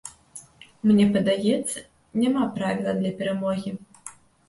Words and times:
Мне 0.91 1.05
падаецца, 1.17 1.85
няма 2.25 2.49
правіла 2.59 2.99
для 2.99 3.15
перамогі. 3.25 3.79